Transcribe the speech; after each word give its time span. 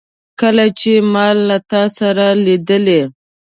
کله 0.39 0.65
چي 0.79 0.93
ما 1.11 1.27
له 1.47 1.57
تا 1.71 1.81
سره 1.97 2.25
لیدلې 2.45 3.01